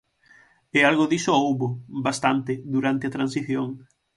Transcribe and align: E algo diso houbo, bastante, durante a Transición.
E 0.77 0.79
algo 0.89 1.09
diso 1.11 1.31
houbo, 1.43 1.67
bastante, 2.07 2.51
durante 2.75 3.03
a 3.07 3.13
Transición. 3.15 3.67